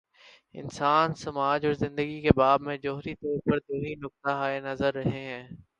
[0.55, 4.93] انسان، سماج اور زندگی کے باب میں، جوہری طور پر دو ہی نقطہ ہائے نظر
[4.93, 5.47] رہے ہیں۔